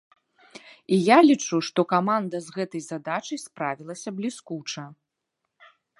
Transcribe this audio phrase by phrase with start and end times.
[0.95, 4.83] І я лічу, што каманда з гэтай задачай справілася бліскуча!